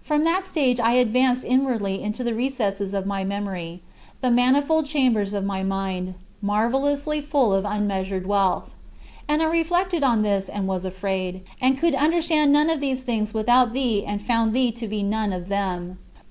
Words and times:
From 0.00 0.24
that 0.24 0.46
stage 0.46 0.80
I 0.80 0.92
advanced 0.92 1.44
inwardly 1.44 2.02
into 2.02 2.24
the 2.24 2.32
recesses 2.34 2.94
of 2.94 3.04
my 3.04 3.24
memory 3.24 3.82
the 4.22 4.30
manifold 4.30 4.86
chambers 4.86 5.34
of 5.34 5.44
my 5.44 5.62
mind, 5.62 6.14
marvelously 6.40 7.20
full 7.20 7.52
of 7.52 7.66
unmeasured 7.68 8.26
wealth. 8.26 8.70
And 9.28 9.42
I 9.42 9.44
reflected 9.44 10.02
on 10.02 10.22
this 10.22 10.48
and 10.48 10.66
was 10.66 10.86
afraid, 10.86 11.42
and 11.60 11.76
could 11.76 11.94
understand 11.94 12.54
none 12.54 12.70
of 12.70 12.80
these 12.80 13.02
things 13.02 13.34
without 13.34 13.74
thee 13.74 14.02
and 14.06 14.22
found 14.22 14.54
thee 14.54 14.72
to 14.72 14.88
be 14.88 15.02
none 15.02 15.30
of 15.30 15.48
them. 15.50 15.98